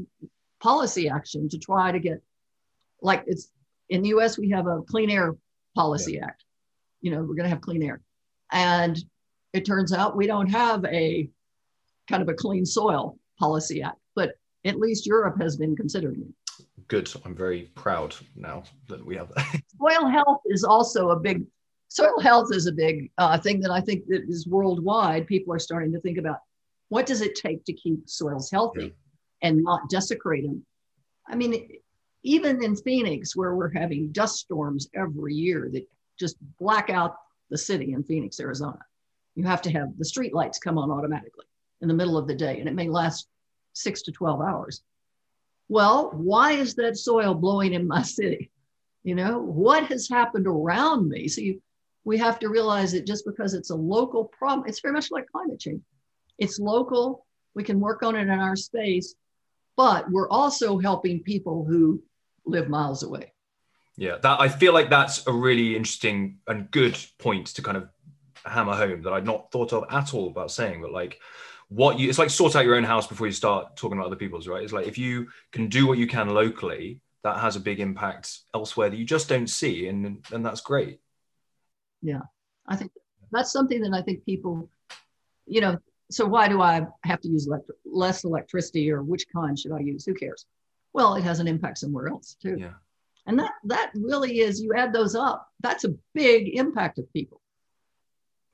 [0.63, 2.23] policy action to try to get,
[3.03, 3.51] like it's
[3.89, 4.39] in the U.S.
[4.39, 5.35] we have a Clean Air
[5.75, 6.27] Policy yeah.
[6.27, 6.45] Act.
[7.01, 8.01] You know, we're going to have clean air
[8.51, 8.99] and
[9.53, 11.29] it turns out we don't have a
[12.09, 14.33] kind of a clean soil policy act, but
[14.65, 16.44] at least Europe has been considering it.
[16.89, 17.11] Good.
[17.25, 19.61] I'm very proud now that we have that.
[19.81, 21.45] soil health is also a big,
[21.89, 25.27] soil health is a big uh, thing that I think that is worldwide.
[25.27, 26.39] People are starting to think about
[26.89, 29.49] what does it take to keep soils healthy yeah.
[29.49, 30.65] and not desecrate them.
[31.27, 31.69] I mean,
[32.23, 37.17] even in Phoenix, where we're having dust storms every year that just black out
[37.51, 38.79] the city in Phoenix, Arizona.
[39.35, 41.47] You have to have the street lights come on automatically
[41.81, 43.27] in the middle of the day, and it may last
[43.73, 44.83] six to 12 hours.
[45.69, 48.51] Well, why is that soil blowing in my city?
[49.03, 51.29] You know, what has happened around me?
[51.29, 51.63] So you,
[52.05, 55.27] we have to realize that just because it's a local problem, it's very much like
[55.31, 55.83] climate change.
[56.39, 59.15] It's local, we can work on it in our space,
[59.77, 62.03] but we're also helping people who
[62.45, 63.33] live miles away.
[63.97, 67.89] Yeah, that I feel like that's a really interesting and good point to kind of
[68.45, 70.83] hammer home that I'd not thought of at all about saying.
[70.83, 71.21] But like,
[71.75, 74.17] what you it's like sort out your own house before you start talking about other
[74.17, 74.63] people's, right?
[74.63, 78.39] It's like if you can do what you can locally, that has a big impact
[78.55, 81.01] elsewhere that you just don't see, and and that's great.
[82.01, 82.21] Yeah,
[82.67, 82.93] I think
[83.33, 84.71] that's something that I think people,
[85.47, 85.79] you know,
[86.11, 87.49] so why do I have to use
[87.85, 90.05] less electricity, or which kind should I use?
[90.05, 90.47] Who cares?
[90.93, 92.57] Well, it has an impact somewhere else too.
[92.59, 92.75] Yeah.
[93.27, 97.41] And that that really is you add those up, that's a big impact of people.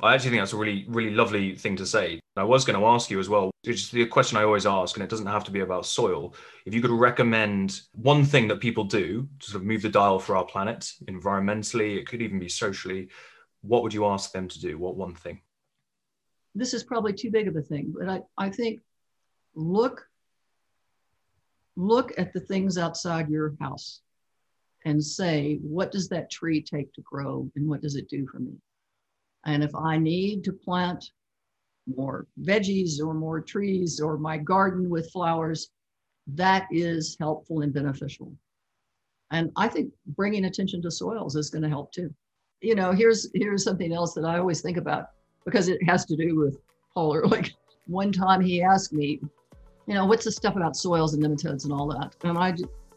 [0.03, 2.21] I actually think that's a really, really lovely thing to say.
[2.37, 4.97] I was going to ask you as well, which is the question I always ask,
[4.97, 6.35] and it doesn't have to be about soil.
[6.65, 10.19] If you could recommend one thing that people do to sort of move the dial
[10.19, 13.09] for our planet, environmentally, it could even be socially,
[13.63, 14.79] what would you ask them to do?
[14.79, 15.41] What one thing?
[16.55, 18.81] This is probably too big of a thing, but I, I think
[19.55, 20.07] look
[21.77, 24.01] look at the things outside your house
[24.85, 28.39] and say, what does that tree take to grow and what does it do for
[28.39, 28.53] me?
[29.47, 31.13] And if I need to plant
[31.87, 35.71] more veggies or more trees or my garden with flowers,
[36.27, 38.33] that is helpful and beneficial.
[39.31, 42.13] And I think bringing attention to soils is going to help too.
[42.61, 45.07] You know, here's here's something else that I always think about
[45.45, 46.59] because it has to do with
[46.93, 47.55] Paul Ehrlich.
[47.87, 49.21] One time he asked me,
[49.87, 52.15] you know, what's the stuff about soils and nematodes and all that?
[52.23, 52.55] And I,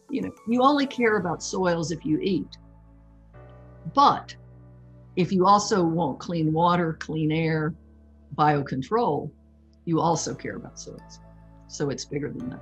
[0.09, 2.57] you know, you only care about soils if you eat.
[3.93, 4.35] But
[5.15, 7.73] if you also want clean water, clean air,
[8.35, 9.29] biocontrol,
[9.85, 11.19] you also care about soils.
[11.67, 12.61] So it's bigger than that.